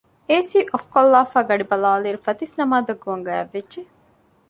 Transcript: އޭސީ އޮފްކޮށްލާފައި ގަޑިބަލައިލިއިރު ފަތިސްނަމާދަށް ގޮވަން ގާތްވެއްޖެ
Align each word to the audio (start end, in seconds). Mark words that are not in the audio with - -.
އޭސީ 0.29 0.57
އޮފްކޮށްލާފައި 0.71 1.47
ގަޑިބަލައިލިއިރު 1.49 2.19
ފަތިސްނަމާދަށް 2.25 3.01
ގޮވަން 3.03 3.25
ގާތްވެއްޖެ 3.27 3.81